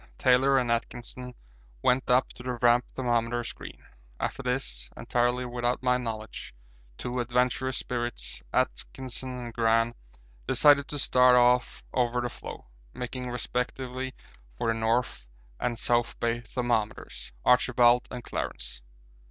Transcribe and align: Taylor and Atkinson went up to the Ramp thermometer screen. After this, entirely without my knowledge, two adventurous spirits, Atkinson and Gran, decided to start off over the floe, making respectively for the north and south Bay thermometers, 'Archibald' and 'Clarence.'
Taylor 0.17 0.57
and 0.57 0.71
Atkinson 0.71 1.35
went 1.83 2.09
up 2.09 2.29
to 2.33 2.41
the 2.41 2.53
Ramp 2.63 2.83
thermometer 2.95 3.43
screen. 3.43 3.85
After 4.19 4.41
this, 4.41 4.89
entirely 4.97 5.45
without 5.45 5.83
my 5.83 5.97
knowledge, 5.97 6.55
two 6.97 7.19
adventurous 7.19 7.77
spirits, 7.77 8.41
Atkinson 8.51 9.29
and 9.39 9.53
Gran, 9.53 9.93
decided 10.47 10.87
to 10.87 10.97
start 10.97 11.35
off 11.35 11.83
over 11.93 12.19
the 12.19 12.29
floe, 12.29 12.65
making 12.95 13.29
respectively 13.29 14.15
for 14.57 14.69
the 14.73 14.73
north 14.73 15.27
and 15.59 15.77
south 15.77 16.19
Bay 16.19 16.39
thermometers, 16.41 17.31
'Archibald' 17.45 18.07
and 18.09 18.23
'Clarence.' 18.23 18.81